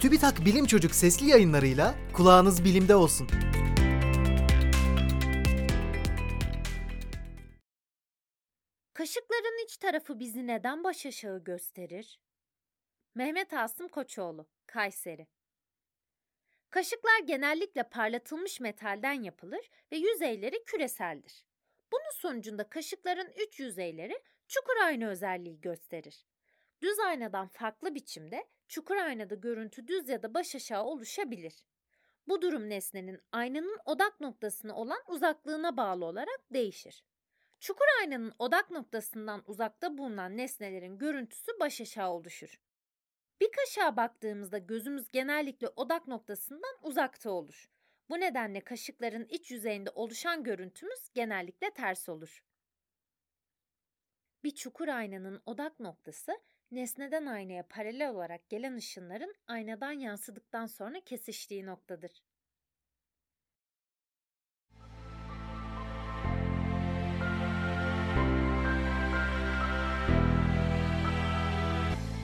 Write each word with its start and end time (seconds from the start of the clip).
TÜBİTAK 0.00 0.44
Bilim 0.44 0.66
Çocuk 0.66 0.94
sesli 0.94 1.26
yayınlarıyla 1.26 1.94
kulağınız 2.12 2.64
bilimde 2.64 2.94
olsun. 2.94 3.28
Kaşıkların 8.94 9.64
iç 9.64 9.76
tarafı 9.76 10.18
bizi 10.18 10.46
neden 10.46 10.84
baş 10.84 11.06
aşağı 11.06 11.44
gösterir? 11.44 12.20
Mehmet 13.14 13.52
Asım 13.52 13.88
Koçoğlu, 13.88 14.46
Kayseri. 14.66 15.26
Kaşıklar 16.70 17.20
genellikle 17.26 17.82
parlatılmış 17.82 18.60
metalden 18.60 19.22
yapılır 19.22 19.70
ve 19.92 19.96
yüzeyleri 19.96 20.64
küreseldir. 20.64 21.44
Bunun 21.92 22.20
sonucunda 22.20 22.68
kaşıkların 22.68 23.32
üç 23.46 23.60
yüzeyleri 23.60 24.22
çukur 24.48 24.76
ayna 24.76 25.08
özelliği 25.08 25.60
gösterir. 25.60 26.24
Düz 26.82 26.98
aynadan 26.98 27.48
farklı 27.48 27.94
biçimde 27.94 28.48
çukur 28.68 28.96
aynada 28.96 29.34
görüntü 29.34 29.86
düz 29.86 30.08
ya 30.08 30.22
da 30.22 30.34
baş 30.34 30.54
aşağı 30.54 30.84
oluşabilir. 30.84 31.64
Bu 32.28 32.42
durum 32.42 32.68
nesnenin 32.68 33.20
aynanın 33.32 33.78
odak 33.84 34.20
noktasına 34.20 34.76
olan 34.76 35.02
uzaklığına 35.08 35.76
bağlı 35.76 36.04
olarak 36.04 36.40
değişir. 36.52 37.04
Çukur 37.60 37.86
aynanın 38.00 38.32
odak 38.38 38.70
noktasından 38.70 39.42
uzakta 39.46 39.98
bulunan 39.98 40.36
nesnelerin 40.36 40.98
görüntüsü 40.98 41.52
baş 41.60 41.80
aşağı 41.80 42.10
oluşur. 42.10 42.60
Bir 43.40 43.52
kaşığa 43.52 43.96
baktığımızda 43.96 44.58
gözümüz 44.58 45.08
genellikle 45.08 45.68
odak 45.68 46.08
noktasından 46.08 46.76
uzakta 46.82 47.30
olur. 47.30 47.70
Bu 48.08 48.20
nedenle 48.20 48.60
kaşıkların 48.60 49.26
iç 49.28 49.50
yüzeyinde 49.50 49.90
oluşan 49.90 50.44
görüntümüz 50.44 51.08
genellikle 51.14 51.70
ters 51.70 52.08
olur. 52.08 52.44
Bir 54.44 54.54
çukur 54.54 54.88
aynanın 54.88 55.42
odak 55.46 55.80
noktası 55.80 56.40
nesneden 56.70 57.26
aynaya 57.26 57.62
paralel 57.68 58.10
olarak 58.10 58.48
gelen 58.48 58.76
ışınların 58.76 59.34
aynadan 59.46 59.92
yansıdıktan 59.92 60.66
sonra 60.66 61.00
kesiştiği 61.00 61.66
noktadır. 61.66 62.22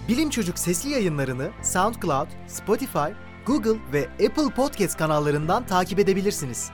Bilim 0.09 0.31
Çocuk 0.31 0.59
sesli 0.59 0.91
yayınlarını 0.91 1.51
SoundCloud, 1.63 2.29
Spotify, 2.47 2.99
Google 3.47 3.93
ve 3.93 4.09
Apple 4.09 4.55
Podcast 4.57 4.99
kanallarından 4.99 5.67
takip 5.67 5.99
edebilirsiniz. 5.99 6.71